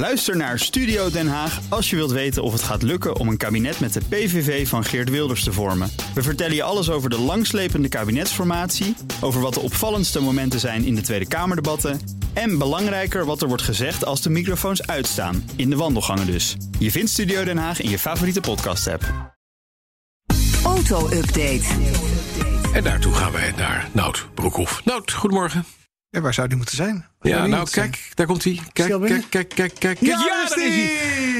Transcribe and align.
Luister 0.00 0.36
naar 0.36 0.58
Studio 0.58 1.10
Den 1.10 1.28
Haag 1.28 1.60
als 1.68 1.90
je 1.90 1.96
wilt 1.96 2.10
weten 2.10 2.42
of 2.42 2.52
het 2.52 2.62
gaat 2.62 2.82
lukken 2.82 3.16
om 3.16 3.28
een 3.28 3.36
kabinet 3.36 3.80
met 3.80 3.92
de 3.92 4.00
PVV 4.08 4.68
van 4.68 4.84
Geert 4.84 5.10
Wilders 5.10 5.44
te 5.44 5.52
vormen. 5.52 5.90
We 6.14 6.22
vertellen 6.22 6.54
je 6.54 6.62
alles 6.62 6.90
over 6.90 7.10
de 7.10 7.18
langslepende 7.18 7.88
kabinetsformatie, 7.88 8.96
over 9.20 9.40
wat 9.40 9.54
de 9.54 9.60
opvallendste 9.60 10.20
momenten 10.20 10.60
zijn 10.60 10.84
in 10.84 10.94
de 10.94 11.00
Tweede 11.00 11.28
Kamerdebatten 11.28 12.00
en 12.32 12.58
belangrijker 12.58 13.24
wat 13.24 13.42
er 13.42 13.48
wordt 13.48 13.62
gezegd 13.62 14.04
als 14.04 14.22
de 14.22 14.30
microfoons 14.30 14.86
uitstaan, 14.86 15.50
in 15.56 15.70
de 15.70 15.76
wandelgangen 15.76 16.26
dus. 16.26 16.56
Je 16.78 16.90
vindt 16.90 17.10
Studio 17.10 17.44
Den 17.44 17.58
Haag 17.58 17.80
in 17.80 17.90
je 17.90 17.98
favoriete 17.98 18.40
podcast-app. 18.40 19.34
Auto-update. 20.64 21.64
En 22.72 22.84
daartoe 22.84 23.14
gaan 23.14 23.32
wij 23.32 23.52
naar 23.56 23.88
Nout 23.92 24.26
Broekhoff. 24.34 24.84
Nout, 24.84 25.12
goedemorgen. 25.12 25.64
Ja, 26.08 26.20
waar 26.20 26.34
zou 26.34 26.48
die 26.48 26.56
moeten 26.56 26.76
zijn? 26.76 27.06
Ja, 27.22 27.46
nou, 27.46 27.70
kijk, 27.70 28.10
daar 28.14 28.26
komt 28.26 28.44
hij. 28.44 28.60
Kijk, 28.72 28.88
hij 28.88 28.98
kijk, 29.08 29.28
kijk, 29.28 29.48
kijk, 29.54 29.74
kijk. 29.78 29.98
Ja, 30.00 30.16
kijk. 30.16 30.28
daar 30.28 30.66
is 30.66 30.74
hij! 30.74 30.96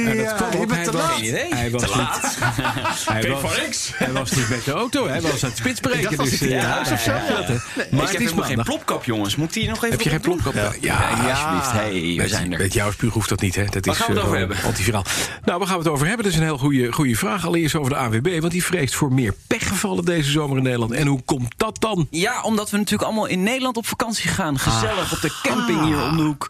En 0.07 0.16
dat 0.16 0.27
Ja, 0.27 0.33
kwam 0.33 0.61
op, 0.61 0.71
hij 0.71 0.84
te 0.84 0.93
was- 0.93 1.02
laat. 1.02 1.21
Hij 1.21 1.71
was, 1.71 1.83
niet, 1.83 1.91
hij, 3.09 3.29
was, 3.30 3.93
hij 3.95 4.12
was 4.12 4.30
niet 4.33 4.48
met 4.48 4.65
de 4.65 4.73
auto, 4.73 5.07
hij 5.09 5.21
was 5.21 5.43
aan 5.45 5.48
het 5.48 5.59
spitsbreken. 5.59 6.19
dus, 6.19 6.41
in 6.43 6.52
eh, 6.52 6.65
huis 6.65 6.91
of 6.91 7.01
zo? 7.01 7.11
ja, 7.11 7.16
ja. 7.29 7.38
Nee. 7.48 7.59
Maar 7.77 7.85
ik 7.85 7.91
het 7.91 8.01
heb 8.01 8.11
is 8.11 8.19
helemaal 8.19 8.45
geen 8.45 8.62
plopkap, 8.62 9.05
jongens. 9.05 9.37
Moet 9.37 9.52
die 9.52 9.69
nog 9.69 9.77
even 9.77 9.91
Heb 9.91 10.01
je 10.01 10.09
geen 10.11 10.21
plopkap? 10.21 10.55
Ja, 10.55 10.73
Ja, 10.80 11.09
alsjeblieft. 11.30 11.73
Hey, 11.73 11.93
we 11.93 12.15
met, 12.16 12.30
zijn 12.30 12.52
er. 12.52 12.59
Met 12.59 12.73
jouw 12.73 12.91
spuug 12.91 13.12
hoeft 13.12 13.29
dat 13.29 13.41
niet, 13.41 13.55
hè? 13.55 13.65
Dat 13.65 13.87
is 13.87 13.97
gaan 13.97 14.07
we 14.07 14.12
het 14.12 14.23
eh, 14.23 14.27
over 14.29 14.37
gewoon 14.38 14.38
hebben? 14.38 14.66
antiviraal. 14.66 15.05
Nou, 15.45 15.59
waar 15.59 15.69
gaan 15.69 15.77
we 15.77 15.83
het 15.83 15.93
over 15.93 16.07
hebben? 16.07 16.24
Dat 16.24 16.33
is 16.35 16.38
een 16.38 16.45
heel 16.45 16.59
goede, 16.59 16.93
goede 16.93 17.15
vraag. 17.16 17.47
Allereerst 17.47 17.74
over 17.74 17.91
de 17.91 17.97
AWB, 17.97 18.41
want 18.41 18.52
die 18.52 18.65
vreest 18.65 18.95
voor 18.95 19.12
meer 19.12 19.35
pechgevallen 19.47 20.05
deze 20.05 20.30
zomer 20.30 20.57
in 20.57 20.62
Nederland. 20.62 20.93
En 20.93 21.07
hoe 21.07 21.23
komt 21.23 21.55
dat 21.57 21.77
dan? 21.80 22.07
Ja, 22.10 22.43
omdat 22.43 22.71
we 22.71 22.77
natuurlijk 22.77 23.09
allemaal 23.09 23.27
in 23.27 23.43
Nederland 23.43 23.77
op 23.77 23.87
vakantie 23.87 24.29
gaan. 24.30 24.59
Gezellig 24.59 25.12
op 25.12 25.21
de 25.21 25.38
camping 25.43 25.70
hier 25.73 26.02
om 26.02 26.16
de 26.16 26.23
hoek. 26.23 26.48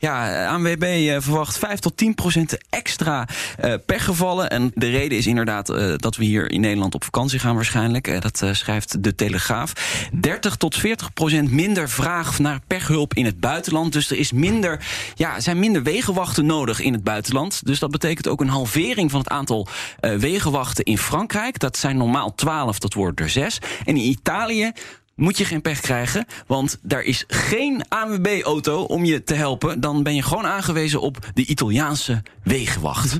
Ja, 0.00 0.46
ANWB 0.46 0.82
eh, 0.82 1.16
verwacht 1.18 1.58
5 1.58 1.78
tot 1.78 1.96
10 1.96 2.14
procent 2.14 2.58
extra 2.70 3.28
eh, 3.58 3.74
pechgevallen. 3.86 4.50
En 4.50 4.70
de 4.74 4.90
reden 4.90 5.18
is 5.18 5.26
inderdaad 5.26 5.68
eh, 5.68 5.92
dat 5.96 6.16
we 6.16 6.24
hier 6.24 6.50
in 6.50 6.60
Nederland 6.60 6.94
op 6.94 7.04
vakantie 7.04 7.38
gaan 7.38 7.54
waarschijnlijk. 7.54 8.22
Dat 8.22 8.42
schrijft 8.52 9.02
de 9.02 9.14
Telegraaf. 9.14 9.72
30 10.12 10.56
tot 10.56 10.76
40 10.76 11.12
procent 11.12 11.50
minder 11.50 11.88
vraag 11.88 12.38
naar 12.38 12.60
pechhulp 12.66 13.14
in 13.14 13.24
het 13.24 13.40
buitenland. 13.40 13.92
Dus 13.92 14.10
er 14.10 14.18
is 14.18 14.32
minder, 14.32 14.84
ja, 15.14 15.40
zijn 15.40 15.58
minder 15.58 15.82
wegenwachten 15.82 16.46
nodig 16.46 16.80
in 16.80 16.92
het 16.92 17.04
buitenland. 17.04 17.66
Dus 17.66 17.78
dat 17.78 17.90
betekent 17.90 18.28
ook 18.28 18.40
een 18.40 18.48
halvering 18.48 19.10
van 19.10 19.20
het 19.20 19.28
aantal 19.28 19.68
wegenwachten 20.00 20.84
in 20.84 20.98
Frankrijk. 20.98 21.58
Dat 21.58 21.76
zijn 21.76 21.96
normaal 21.96 22.34
12, 22.34 22.78
dat 22.78 22.94
wordt 22.94 23.20
er 23.20 23.30
6. 23.30 23.58
En 23.84 23.96
in 23.96 24.08
Italië 24.08 24.72
moet 25.20 25.38
je 25.38 25.44
geen 25.44 25.60
pech 25.62 25.80
krijgen, 25.80 26.26
want 26.46 26.78
daar 26.82 27.02
is 27.02 27.24
geen 27.26 27.82
ANWB-auto 27.88 28.82
om 28.82 29.04
je 29.04 29.24
te 29.24 29.34
helpen. 29.34 29.80
Dan 29.80 30.02
ben 30.02 30.14
je 30.14 30.22
gewoon 30.22 30.46
aangewezen 30.46 31.00
op 31.00 31.18
de 31.34 31.46
Italiaanse 31.46 32.22
wegenwacht. 32.42 33.18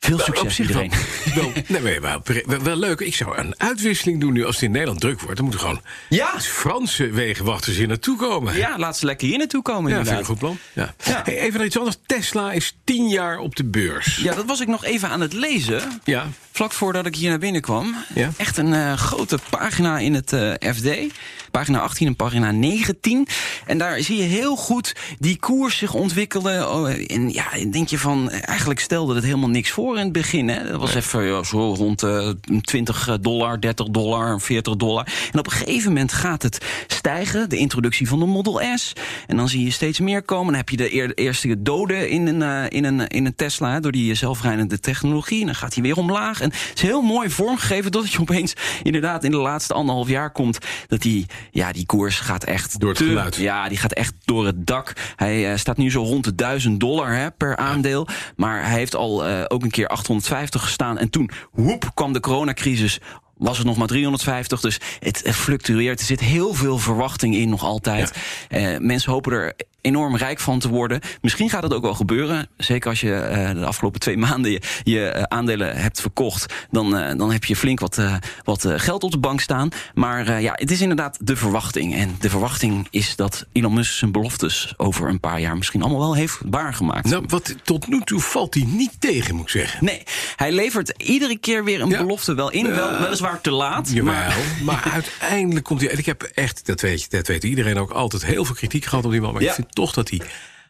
Veel 0.00 0.18
succes 0.18 0.60
iedereen. 0.60 0.90
wel, 1.34 1.52
nee, 1.80 2.00
maar 2.00 2.20
wel, 2.62 2.76
leuk. 2.76 3.00
Ik 3.00 3.14
zou 3.14 3.36
een 3.38 3.54
uitwisseling 3.60 4.20
doen 4.20 4.32
nu 4.32 4.44
als 4.44 4.54
het 4.54 4.64
in 4.64 4.70
Nederland 4.70 5.00
druk 5.00 5.20
wordt. 5.20 5.34
Dan 5.36 5.44
moeten 5.44 5.60
gewoon 5.64 5.82
Ja. 6.08 6.40
Franse 6.40 7.10
wegenwachters 7.10 7.76
hier 7.76 7.86
naartoe 7.88 8.16
komen. 8.18 8.56
Ja, 8.56 8.78
laat 8.78 8.98
ze 8.98 9.06
lekker 9.06 9.28
hier 9.28 9.38
naartoe 9.38 9.62
komen 9.62 9.90
Ja, 9.90 9.96
vind 9.96 10.08
ik 10.08 10.12
een 10.12 10.18
inderdaad. 10.20 10.48
goed 10.52 10.58
plan. 10.74 10.94
Ja. 11.04 11.12
Ja. 11.12 11.22
Hey, 11.24 11.38
even 11.38 11.56
naar 11.58 11.66
iets 11.66 11.78
anders. 11.78 11.96
Tesla 12.06 12.52
is 12.52 12.76
tien 12.84 13.08
jaar 13.08 13.38
op 13.38 13.56
de 13.56 13.64
beurs. 13.64 14.16
Ja, 14.16 14.34
dat 14.34 14.44
was 14.44 14.60
ik 14.60 14.68
nog 14.68 14.84
even 14.84 15.08
aan 15.08 15.20
het 15.20 15.32
lezen. 15.32 16.00
Ja. 16.04 16.26
Vlak 16.58 16.72
voordat 16.72 17.06
ik 17.06 17.14
hier 17.14 17.28
naar 17.28 17.38
binnen 17.38 17.60
kwam. 17.60 17.94
Ja. 18.14 18.30
Echt 18.36 18.56
een 18.56 18.72
eh, 18.72 18.92
grote 18.92 19.38
pagina 19.50 19.98
in 19.98 20.14
het 20.14 20.32
eh, 20.32 20.74
FD. 20.74 21.14
Pagina 21.50 21.80
18 21.80 22.06
en 22.06 22.16
pagina 22.16 22.50
19. 22.50 23.26
En 23.66 23.78
daar 23.78 24.00
zie 24.02 24.16
je 24.16 24.22
heel 24.22 24.56
goed 24.56 24.94
die 25.18 25.38
koers 25.38 25.76
zich 25.76 25.94
ontwikkelen. 25.94 26.72
Oh, 26.74 26.88
en 27.06 27.32
ja, 27.32 27.44
denk 27.70 27.88
je 27.88 27.98
van... 27.98 28.30
eh, 28.30 28.48
Eigenlijk 28.48 28.80
stelde 28.80 29.14
het 29.14 29.24
helemaal 29.24 29.48
niks 29.48 29.70
voor 29.70 29.96
in 29.98 30.04
het 30.04 30.12
begin. 30.12 30.48
Hè. 30.48 30.70
Dat 30.70 30.80
was 30.80 30.94
even 30.94 31.22
ja, 31.24 31.42
zo 31.42 31.74
rond 31.74 32.02
eh 32.02 32.28
20 32.60 33.18
dollar, 33.20 33.60
30 33.60 33.86
dollar, 33.88 34.40
40 34.40 34.76
dollar. 34.76 35.06
En 35.32 35.38
op 35.38 35.46
een 35.46 35.52
gegeven 35.52 35.88
moment 35.92 36.12
gaat 36.12 36.42
het 36.42 36.64
stijgen. 36.86 37.48
De 37.48 37.56
introductie 37.56 38.08
van 38.08 38.18
de 38.18 38.26
Model 38.26 38.60
S. 38.74 38.92
En 39.26 39.36
dan 39.36 39.48
zie 39.48 39.64
je 39.64 39.70
steeds 39.70 40.00
meer 40.00 40.22
komen. 40.22 40.46
Dan 40.46 40.54
heb 40.56 40.68
je 40.68 40.76
de 40.76 40.94
eer- 40.94 41.14
eerste 41.14 41.62
doden 41.62 42.08
in 42.08 42.26
een, 42.26 42.42
eh, 42.42 42.64
in 42.78 42.84
een, 42.84 43.06
in 43.08 43.26
een 43.26 43.34
Tesla... 43.34 43.80
door 43.80 43.92
die 43.92 44.14
zelfrijdende 44.14 44.80
technologie. 44.80 45.40
En 45.40 45.46
dan 45.46 45.54
gaat 45.54 45.74
hij 45.74 45.82
weer 45.82 45.96
omlaag. 45.96 46.40
En 46.40 46.48
het 46.50 46.72
is 46.74 46.82
heel 46.82 47.02
mooi 47.02 47.30
vormgegeven... 47.30 47.90
totdat 47.90 48.12
je 48.12 48.20
opeens 48.20 48.54
inderdaad 48.82 49.24
in 49.24 49.30
de 49.30 49.36
laatste 49.36 49.74
anderhalf 49.74 50.08
jaar 50.08 50.30
komt... 50.30 50.58
dat 50.86 51.00
die, 51.02 51.26
ja, 51.50 51.72
die 51.72 51.86
koers 51.86 52.20
gaat 52.20 52.44
echt... 52.44 52.80
Door 52.80 52.88
het 52.88 52.98
te- 52.98 53.04
geluid. 53.04 53.36
Ja, 53.36 53.68
die 53.68 53.78
gaat 53.78 53.92
echt 53.92 54.14
door 54.24 54.46
het 54.46 54.66
dak. 54.66 54.92
Hij 55.16 55.50
eh, 55.52 55.58
staat 55.58 55.76
nu 55.76 55.90
zo 55.90 56.02
rond 56.02 56.24
de 56.24 56.34
1000 56.34 56.80
dollar 56.80 57.14
hè, 57.14 57.30
per 57.30 57.56
aandeel. 57.56 58.06
Maar 58.36 58.66
hij 58.66 58.78
heeft 58.78 58.94
al 58.94 59.26
eh, 59.26 59.44
ook 59.48 59.62
een 59.62 59.70
keer 59.70 59.86
850 59.88 60.62
gestaan. 60.62 60.98
En 60.98 61.10
toen, 61.10 61.30
woep, 61.52 61.90
kwam 61.94 62.12
de 62.12 62.20
coronacrisis 62.20 63.00
was 63.38 63.58
het 63.58 63.66
nog 63.66 63.76
maar 63.76 63.86
350. 63.86 64.60
Dus 64.60 64.80
het 64.98 65.22
fluctueert. 65.24 66.00
Er 66.00 66.06
zit 66.06 66.20
heel 66.20 66.54
veel 66.54 66.78
verwachting 66.78 67.34
in 67.34 67.48
nog 67.48 67.62
altijd. 67.64 68.12
Eh, 68.48 68.78
mensen 68.78 69.12
hopen 69.12 69.32
er 69.32 69.54
enorm 69.80 70.16
rijk 70.16 70.40
van 70.40 70.58
te 70.58 70.68
worden. 70.68 71.00
Misschien 71.20 71.50
gaat 71.50 71.62
het 71.62 71.74
ook 71.74 71.82
wel 71.82 71.94
gebeuren. 71.94 72.48
Zeker 72.56 72.90
als 72.90 73.00
je 73.00 73.14
eh, 73.14 73.50
de 73.54 73.64
afgelopen 73.64 74.00
twee 74.00 74.16
maanden 74.26 74.50
je, 74.50 74.60
je 74.84 75.04
eh, 75.08 75.22
aandelen 75.22 75.76
hebt 75.76 76.00
verkocht. 76.00 76.54
Dan, 76.70 76.96
eh, 76.96 77.16
dan 77.18 77.32
heb 77.32 77.44
je 77.44 77.56
flink 77.56 77.80
wat, 77.80 78.00
wat 78.44 78.64
geld 78.76 79.04
op 79.04 79.10
de 79.10 79.18
bank 79.18 79.40
staan. 79.40 79.68
Maar 79.94 80.40
ja, 80.40 80.52
het 80.54 80.70
is 80.70 80.80
inderdaad 80.80 81.18
de 81.20 81.36
verwachting. 81.36 81.94
En 81.94 82.16
de 82.20 82.30
verwachting 82.30 82.86
is 82.90 83.16
dat 83.16 83.46
Elon 83.52 83.74
Musk 83.74 83.92
zijn 83.98 84.12
beloftes 84.12 84.74
over 84.76 85.08
een 85.08 85.20
paar 85.20 85.40
jaar 85.40 85.56
misschien 85.56 85.82
allemaal 85.82 86.00
wel 86.00 86.14
heeft 86.14 86.38
waargemaakt. 86.50 87.08
Nou, 87.08 87.24
wat, 87.28 87.54
tot 87.62 87.86
nu 87.88 88.00
toe 88.04 88.20
valt 88.20 88.54
hij 88.54 88.64
niet 88.66 89.00
tegen, 89.00 89.34
moet 89.34 89.44
ik 89.44 89.50
zeggen. 89.50 89.84
Nee, 89.84 90.02
hij 90.36 90.52
levert 90.52 90.92
iedere 90.96 91.38
keer 91.38 91.64
weer 91.64 91.80
een 91.80 91.88
Ja. 91.88 91.98
belofte 91.98 92.34
wel 92.34 92.50
in. 92.50 92.74
Wel, 92.74 92.98
weliswaar 93.00 93.40
te 93.40 93.50
laat. 93.50 93.90
Jawel, 93.90 94.12
Maar 94.14 94.36
maar, 94.64 94.90
uiteindelijk 95.20 95.64
komt 95.64 95.80
hij... 95.80 95.90
En 95.90 95.98
ik 95.98 96.06
heb 96.06 96.22
echt, 96.22 96.66
dat 96.66 96.80
weet, 96.80 97.10
dat 97.10 97.26
weet 97.26 97.44
iedereen 97.44 97.78
ook, 97.78 97.90
altijd 97.90 98.24
heel 98.24 98.44
veel 98.44 98.54
kritiek 98.54 98.84
gehad 98.84 99.04
op 99.04 99.10
die 99.10 99.20
man. 99.20 99.32
Maar 99.32 99.42
Ja. 99.42 99.48
ik 99.48 99.54
vind 99.54 99.67
toch 99.68 99.92
dat 99.92 100.10
hij... 100.10 100.20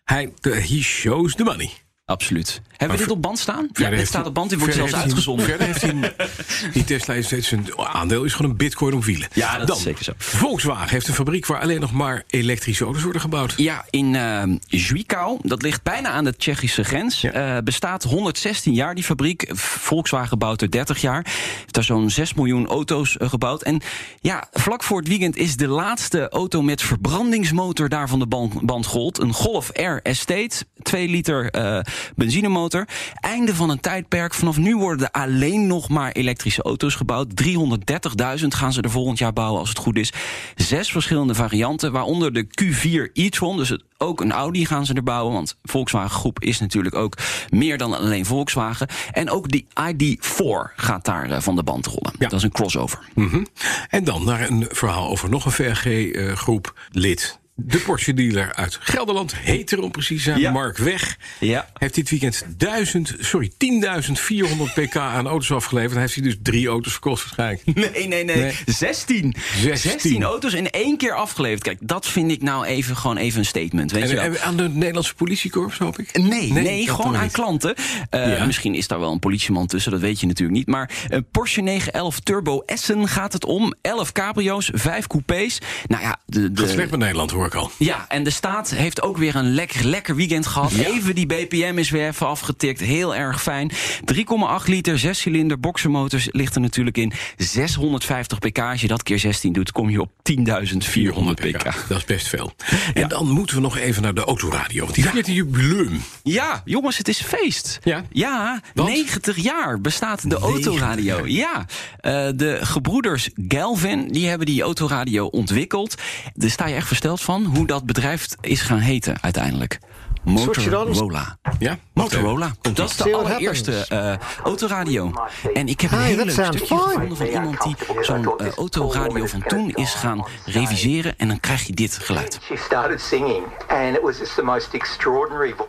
Hij 0.05 0.33
he 0.41 0.81
shows 0.83 1.35
the 1.35 1.45
money. 1.45 1.71
Absoluut. 2.09 2.61
Hebben 2.77 2.99
we 2.99 3.03
dit 3.03 3.13
op 3.13 3.23
band 3.23 3.39
staan? 3.39 3.69
Ja, 3.73 3.89
dit 3.89 3.99
heeft 3.99 4.09
staat 4.09 4.27
op 4.27 4.35
band. 4.35 4.51
Dit 4.51 4.59
wordt 4.59 4.75
zelfs 4.75 4.93
heeft 4.93 5.05
uitgezonden. 5.05 5.47
Verder 5.47 5.67
heeft 5.67 5.83
hij... 5.83 6.15
Die 6.73 6.85
Tesla 6.85 7.15
is 7.15 7.27
steeds 7.27 7.51
een 7.51 7.67
aandeel 7.77 8.25
is 8.25 8.35
gewoon 8.35 8.51
een 8.51 8.57
bitcoin 8.57 8.95
om 8.95 9.03
wielen. 9.03 9.29
Ja, 9.33 9.59
dat 9.59 9.67
Dan, 9.67 9.77
is 9.77 9.83
zeker 9.83 10.05
zo. 10.05 10.13
Volkswagen 10.17 10.91
heeft 10.91 11.09
een 11.09 11.15
fabriek 11.15 11.47
waar 11.47 11.61
alleen 11.61 11.81
nog 11.81 11.93
maar 11.93 12.23
elektrische 12.27 12.85
auto's 12.85 13.03
worden 13.03 13.21
gebouwd. 13.21 13.55
Ja, 13.57 13.85
in 13.91 14.15
eh 14.15 14.43
Zwickau, 14.69 15.39
dat 15.43 15.63
ligt 15.63 15.83
bijna 15.83 16.09
aan 16.09 16.25
de 16.25 16.37
Tsjechische 16.37 16.85
grens. 16.85 17.21
Ja. 17.21 17.57
eh, 17.57 17.63
bestaat 17.63 18.03
116 18.03 18.73
jaar, 18.73 18.95
die 18.95 19.05
fabriek. 19.05 19.51
Volkswagen 19.55 20.39
bouwt 20.39 20.63
er 20.63 20.71
30 20.71 21.01
jaar. 21.01 21.27
Heeft 21.59 21.75
daar 21.75 21.85
zo'n 21.85 22.11
6 22.11 22.35
miljoen 22.35 22.67
auto's 22.67 23.17
eh, 23.17 23.29
gebouwd. 23.29 23.63
En 23.63 23.81
ja, 24.21 24.49
vlak 24.53 24.83
voor 24.83 24.99
het 24.99 25.09
weekend 25.09 25.37
is 25.37 25.57
de 25.57 25.69
laatste 25.69 26.29
auto 26.29 26.63
met 26.63 26.83
verbrandingsmotor 26.83 27.89
daar 27.89 28.09
van 28.09 28.19
de 28.19 28.27
band, 28.27 28.61
band 28.61 28.87
gerold. 28.87 29.19
Een 29.19 29.33
Golf 29.33 29.71
R 29.75 30.01
Estate, 30.03 30.65
2 30.83 31.09
liter 31.09 31.51
eh, 31.51 31.81
benzinemotor. 32.17 32.87
Einde 33.15 33.55
van 33.55 33.71
een 33.71 33.81
tijdperk. 33.81 34.35
Vanaf 34.35 34.57
nu 34.57 34.77
worden 34.77 35.11
er 35.11 35.21
alleen 35.21 35.67
nog 35.67 35.89
maar 35.89 36.13
elektrische 36.13 36.63
auto's 36.63 36.95
gebouwd. 36.95 37.43
330.000 37.43 38.47
gaan 38.49 38.73
ze 38.73 38.81
er 38.81 38.91
volgend 38.91 39.19
jaar 39.19 39.33
bouwen 39.33 39.61
als 39.61 39.69
het 39.69 39.79
goed 39.79 39.97
is. 39.97 40.13
Zes 40.55 40.91
verschillende 40.91 41.35
varianten, 41.35 41.93
waaronder 41.93 42.33
de 42.33 42.47
Q4 42.63 43.13
e-tron. 43.13 43.57
Dus 43.57 43.69
het, 43.69 43.83
ook 43.99 44.21
een 44.21 44.33
Audi 44.33 44.67
gaan 44.67 44.87
ze 44.87 44.95
er 44.95 45.03
bouwen. 45.03 45.33
Want 45.33 45.57
Volkswagen 45.63 46.11
Groep 46.11 46.41
is 46.41 46.61
natuurlijk 46.61 46.95
ook 46.95 47.17
meer 47.49 47.79
dan 47.79 47.97
alleen 47.97 48.27
Volkswagen. 48.27 48.89
En 49.13 49.31
ook 49.31 49.49
die 49.49 49.67
ID4 49.81 50.75
gaat 50.77 51.05
daar 51.05 51.31
eh, 51.31 51.41
van 51.41 51.57
de 51.57 51.63
band 51.63 51.87
rollen. 51.87 52.13
Ja. 52.19 52.29
Dat 52.29 52.39
is 52.39 52.43
een 52.43 52.53
crossover. 52.53 52.99
Mhm. 53.15 53.45
En 53.89 54.05
dan 54.05 54.25
naar 54.25 54.51
een 54.51 54.67
verhaal 54.69 55.09
over 55.09 55.29
nog 55.29 55.45
een 55.45 55.53
VRG-groep 55.53 56.79
lid. 56.91 57.39
De 57.61 57.79
Porsche 57.79 58.15
dealer 58.15 58.55
uit 58.55 58.79
Gelderland, 58.81 59.37
heet 59.37 59.71
er 59.71 59.81
om 59.83 59.91
precies 59.91 60.17
te 60.17 60.23
zijn, 60.31 60.41
Ja. 60.41 60.51
Mark 60.51 60.77
Weg. 60.79 61.17
Ja. 61.41 61.69
Heeft 61.79 61.95
dit 61.95 62.11
weekend 62.11 62.45
1000, 62.57 63.15
sorry, 63.19 63.51
10.400 63.59 64.73
pk 64.75 64.97
aan 64.97 65.27
auto's 65.27 65.51
afgeleverd. 65.53 65.93
Dan 65.93 66.01
heeft 66.01 66.15
hij 66.15 66.23
dus 66.23 66.37
drie 66.43 66.69
auto's 66.69 66.93
verkocht 66.93 67.23
waarschijnlijk. 67.25 67.65
Nee, 67.93 68.07
nee, 68.09 68.25
nee. 68.25 68.37
Nee. 68.37 68.55
16. 68.67 69.35
16. 69.61 69.91
16 69.91 70.23
auto's 70.23 70.53
in 70.53 70.71
één 70.71 70.97
keer 70.97 71.15
afgeleverd. 71.15 71.63
Kijk, 71.63 71.79
dat 71.81 72.07
vind 72.07 72.31
ik 72.31 72.43
nou 72.43 72.65
even 72.67 72.97
gewoon 72.97 73.17
even 73.17 73.39
een 73.39 73.45
statement. 73.47 73.93
Weet 73.93 74.09
je 74.09 74.15
wel. 74.15 74.25
En, 74.25 74.35
en 74.35 74.43
aan 74.43 74.57
de 74.57 74.69
Nederlandse 74.69 75.15
politiekorps, 75.15 75.79
hoop 75.79 75.99
ik? 75.99 76.19
Nee, 76.19 76.53
nee, 76.53 76.89
gewoon 76.89 77.17
aan 77.17 77.31
klanten. 77.31 77.75
Eh, 78.11 78.37
Ja. 78.39 78.45
Misschien 78.45 78.75
is 78.75 78.87
daar 78.89 79.01
wel 79.01 79.13
een 79.13 79.19
politieman 79.19 79.67
tussen, 79.67 79.91
dat 79.93 80.01
weet 80.01 80.21
je 80.21 80.27
natuurlijk 80.27 80.59
niet. 80.59 80.67
Maar 80.67 80.91
een 81.09 81.25
Porsche 81.31 81.61
911 81.61 82.21
Turbo 82.21 82.63
Essen 82.67 83.09
gaat 83.09 83.33
het 83.33 83.45
om. 83.45 83.75
11 83.83 84.13
cabrio's, 84.13 84.71
5 84.75 85.07
coupés. 85.07 85.59
Nou 85.87 86.03
ja, 86.03 86.19
de, 86.27 86.53
de, 86.53 86.61
Gaat 86.63 86.71
slecht 86.71 86.91
met 86.91 87.01
Nederland 87.01 87.31
hoor. 87.31 87.48
Ik 87.49 87.55
al. 87.55 87.71
Ja, 87.77 88.05
en 88.09 88.23
de 88.25 88.31
staat 88.31 88.71
heeft 88.71 89.03
ook 89.03 89.17
weer 89.17 89.37
een 89.37 89.55
lekker, 89.55 89.85
lekker 89.85 90.17
weekend 90.17 90.47
gehad. 90.47 90.73
Even 90.73 91.15
die 91.15 91.27
BPM 91.27 91.75
is 91.79 91.91
weer 91.91 92.07
even 92.09 92.27
afgetikt. 92.27 92.81
Heel 92.81 93.15
erg 93.15 93.43
fijn. 93.43 93.71
3,8 93.73 94.65
liter, 94.65 94.99
6 94.99 95.19
cilinder 95.21 95.61
boxermotors 95.61 96.29
ligt 96.31 96.55
er 96.55 96.61
natuurlijk 96.61 96.97
in. 96.99 97.13
650 97.37 98.39
pk. 98.39 98.59
Als 98.59 98.81
je 98.81 98.89
dat 98.89 99.03
keer 99.03 99.19
16 99.19 99.53
doet, 99.53 99.73
kom 99.73 99.91
je 99.91 100.01
op 100.01 100.11
10.400 100.33 101.35
pk. 101.35 101.89
Dat 101.89 101.99
is 101.99 102.05
best 102.05 102.29
veel. 102.29 102.53
En 102.95 103.09
dan 103.09 103.31
moeten 103.31 103.57
we 103.57 103.63
nog 103.63 103.77
even 103.77 104.03
naar 104.03 104.15
de 104.15 104.25
autoradio. 104.25 104.83
Want 104.83 104.95
die 104.95 105.09
viert 105.09 105.27
een 105.29 105.35
jubileum. 105.35 106.03
Ja, 106.23 106.63
jongens, 106.65 106.99
het 106.99 107.09
is 107.09 107.23
feest. 107.23 107.79
Ja? 107.83 108.05
Ja, 108.11 108.61
Want? 108.75 108.89
90 108.89 109.37
jaar 109.37 109.81
bestaat 109.81 110.31
de 110.31 110.37
autoradio. 110.37 111.27
Ja, 111.27 111.67
Eh, 111.99 112.29
de 112.35 112.59
gebroeders 112.61 113.29
Galvin 113.49 114.09
die 114.09 114.29
hebben 114.29 114.47
die 114.47 114.63
autoradio 114.63 115.27
ontwikkeld. 115.27 115.95
Daar 116.35 116.51
sta 116.51 116.67
je 116.67 116.75
echt 116.75 116.87
versteld 116.87 117.21
van 117.21 117.38
hoe 117.45 117.67
dat 117.67 117.85
bedrijf 117.87 118.27
is 118.41 118.61
gaan 118.61 118.79
heten 118.79 119.17
uiteindelijk. 119.21 119.79
Motorola. 120.23 121.39
Ja? 121.59 121.79
Motorola. 121.95 122.55
Dat 122.61 122.91
is 122.91 122.97
de 122.97 123.15
allereerste 123.15 123.87
eh, 123.89 124.15
autoradio. 124.45 125.13
En 125.55 125.69
ik 125.69 125.81
heb 125.81 125.93
een 125.93 126.01
heel 126.01 126.17
leuk 126.17 126.31
stukje 126.31 126.67
fine. 126.67 126.81
gevonden 126.81 127.17
van 127.17 127.27
iemand 127.27 127.63
die 127.63 127.77
zo'n 128.01 128.39
eh, 128.39 128.49
autoradio 128.49 129.27
van 129.27 129.43
toen 129.43 129.71
is 129.75 129.95
gaan 129.95 130.27
reviseren. 130.45 131.19
En 131.19 131.29
dan 131.29 131.41
krijg 131.41 131.67
je 131.67 131.73
dit 131.73 131.99
geluid. 131.99 132.39
She 132.43 132.57
started 132.57 133.01
singing, 133.01 133.45
and 133.69 133.97
it 133.97 134.03
was 134.03 134.19
just 134.19 134.35
the 134.35 134.43
most 134.43 134.69
extraordinary 134.75 135.55
vo- 135.57 135.69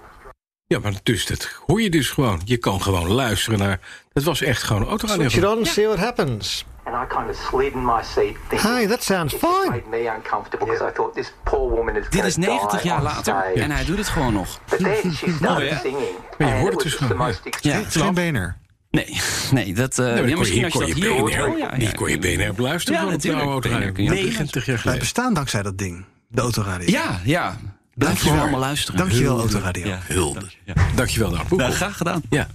Ja, 0.66 0.80
maar 0.80 0.94
dus 1.04 1.25
dat 1.25 1.60
hoor 1.66 1.81
je 1.81 1.89
dus 1.89 2.10
gewoon. 2.10 2.42
Je 2.45 2.57
kan 2.57 2.81
gewoon 2.81 3.07
luisteren 3.07 3.60
naar... 3.60 3.80
Het 4.13 4.24
was 4.24 4.42
echt 4.42 4.63
gewoon 4.63 4.81
een 4.81 4.88
autoradio. 4.88 5.30
Switch 5.30 5.45
it 5.45 5.57
on, 5.57 5.66
see 5.66 5.86
what 5.86 6.00
happens. 6.00 6.66
And 6.91 7.03
I 7.12 7.15
kind 7.15 7.30
of 7.30 7.36
slid 7.50 7.74
in 7.74 7.86
my 7.86 8.01
seat. 8.03 8.36
Thinking, 8.50 8.71
Hi, 8.77 8.88
that 8.88 9.03
sounds 9.03 9.33
fine. 9.33 9.69
made 9.69 9.88
me 9.89 10.09
uncomfortable 10.15 10.68
because 10.68 10.89
I 10.89 10.91
thought 10.95 11.13
this 11.15 11.33
poor 11.44 11.69
woman 11.69 11.95
is 11.95 12.06
Dit 12.09 12.24
is 12.25 12.38
90 12.38 12.81
die 12.81 12.89
jaar 12.89 13.01
later 13.01 13.21
stage. 13.21 13.62
en 13.62 13.71
hij 13.71 13.86
doet 13.86 13.97
het 13.97 14.07
gewoon 14.07 14.33
nog. 14.33 14.59
But 14.69 14.80
then 14.80 15.13
she 15.13 15.33
started 15.36 15.80
singing, 15.83 16.07
Maar 16.38 16.47
je 16.47 16.53
hoort 16.53 16.74
it 16.74 16.83
het 16.83 16.83
dus 16.83 16.94
gewoon, 17.07 17.18
Ja. 17.27 17.33
extraordinary. 17.44 17.83
Het 17.86 17.95
is 17.95 18.01
geen 18.01 18.13
BNR. 18.33 18.57
Nee, 18.91 19.21
nee, 19.65 19.74
dat. 19.74 20.00
eh 20.00 20.06
Nee, 20.06 20.27
ja, 20.27 20.38
misschien 20.38 20.59
je, 20.59 20.65
als 20.65 20.74
je 20.74 20.80
dat 20.80 20.89
hier 20.95 21.09
hoort. 21.09 21.31
BNR, 21.33 21.38
wel, 21.44 21.57
ja, 21.57 21.69
die 21.71 21.81
ja. 21.88 21.91
kon 21.91 22.09
je 22.09 22.19
BNR 22.19 22.53
beluisteren 22.53 23.00
Ja, 23.00 23.06
van 23.06 23.13
op 23.15 23.21
de 23.21 23.27
natuurlijk. 23.27 23.51
oude 23.51 23.68
autoradio. 23.69 23.85
BNR 23.94 23.94
kun 23.94 24.03
je 24.03 24.09
90 24.24 24.53
jaar 24.65 24.65
Wij 24.65 24.77
geleden. 24.77 25.00
bestaan 25.00 25.33
dankzij 25.33 25.62
dat 25.62 25.77
ding. 25.77 26.06
De 26.27 26.42
autoradio. 26.42 26.89
Ja, 26.92 27.19
ja. 27.24 27.56
Blijf 27.95 28.24
je 28.24 28.31
allemaal 28.31 28.59
luisteren. 28.59 29.00
Dankjewel, 29.00 29.39
autoradio. 29.39 29.88
Ja. 29.88 30.00
Hulde. 30.07 30.50
Dankjewel, 30.95 31.30
nou. 31.31 31.44
Nou, 31.50 31.71
graag 31.71 31.97
gedaan. 31.97 32.21
Ja. 32.30 32.47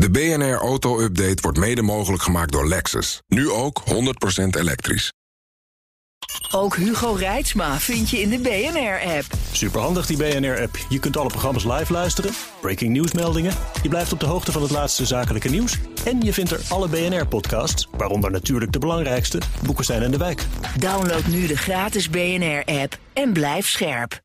De 0.00 0.10
BNR 0.10 0.56
Auto 0.56 1.00
Update 1.00 1.42
wordt 1.42 1.58
mede 1.58 1.82
mogelijk 1.82 2.22
gemaakt 2.22 2.52
door 2.52 2.68
Lexus. 2.68 3.22
Nu 3.28 3.50
ook 3.50 3.82
100% 3.84 3.94
elektrisch. 4.58 5.12
Ook 6.50 6.76
Hugo 6.76 7.12
Reitsma 7.12 7.78
vind 7.78 8.10
je 8.10 8.20
in 8.20 8.28
de 8.28 8.38
BNR-app. 8.38 9.24
Superhandig 9.52 10.06
die 10.06 10.16
BNR-app. 10.16 10.78
Je 10.88 10.98
kunt 10.98 11.16
alle 11.16 11.28
programma's 11.28 11.64
live 11.64 11.92
luisteren, 11.92 12.32
breaking 12.60 12.92
nieuwsmeldingen. 12.92 13.54
Je 13.82 13.88
blijft 13.88 14.12
op 14.12 14.20
de 14.20 14.26
hoogte 14.26 14.52
van 14.52 14.62
het 14.62 14.70
laatste 14.70 15.06
zakelijke 15.06 15.48
nieuws. 15.48 15.78
En 16.04 16.20
je 16.20 16.32
vindt 16.32 16.50
er 16.50 16.60
alle 16.68 16.88
BNR-podcasts, 16.88 17.88
waaronder 17.96 18.30
natuurlijk 18.30 18.72
de 18.72 18.78
belangrijkste, 18.78 19.38
Boeken 19.64 19.84
zijn 19.84 20.02
in 20.02 20.10
de 20.10 20.18
wijk. 20.18 20.46
Download 20.78 21.26
nu 21.26 21.46
de 21.46 21.56
gratis 21.56 22.10
BNR-app 22.10 22.98
en 23.12 23.32
blijf 23.32 23.68
scherp. 23.68 24.20